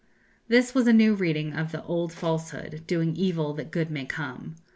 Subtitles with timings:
[0.47, 4.55] This was a new reading of the old falsehood, doing evil that good may come.